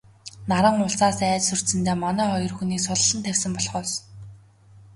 Наран 0.49 0.77
улсаас 0.85 1.19
айж 1.25 1.43
сүрдсэндээ 1.47 1.95
манай 2.03 2.27
хоёр 2.31 2.53
хүнийг 2.55 2.81
суллан 2.85 3.19
тавьсан 3.25 3.51
болохоос... 3.55 3.91